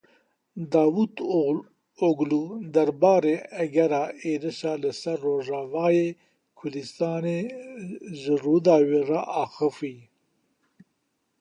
[0.71, 2.41] Davutoglu
[2.73, 6.07] derbarê egera êrişa li ser Rojavayê
[6.57, 7.39] Kurdistanê
[8.19, 9.95] ji Rûdawê re axivî.